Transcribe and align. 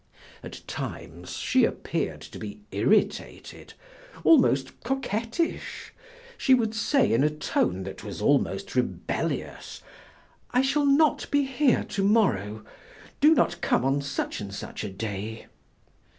At 0.41 0.61
times 0.65 1.37
she 1.37 1.63
appeared 1.63 2.21
to 2.21 2.39
be 2.39 2.61
irritated, 2.71 3.75
almost 4.23 4.81
coquettish; 4.83 5.93
she 6.39 6.55
would 6.55 6.73
say 6.73 7.13
in 7.13 7.23
a 7.23 7.29
tone 7.29 7.83
that 7.83 8.03
was 8.03 8.19
almost 8.19 8.73
rebellious: 8.73 9.83
"I 10.49 10.63
shall 10.63 10.87
not 10.87 11.29
be 11.29 11.43
here 11.45 11.83
to 11.83 12.03
morrow, 12.03 12.65
do 13.19 13.35
not 13.35 13.61
come 13.61 13.85
on 13.85 14.01
such 14.01 14.41
and 14.41 14.51
such 14.51 14.83
a 14.83 14.89
day." 14.89 15.45